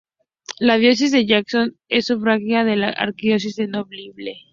La 0.59 0.79
Diócesis 0.79 1.11
de 1.11 1.27
Jackson 1.27 1.77
es 1.87 2.07
sufragánea 2.07 2.63
de 2.63 2.75
la 2.75 2.89
Arquidiócesis 2.89 3.55
de 3.57 3.67
Mobile. 3.67 4.35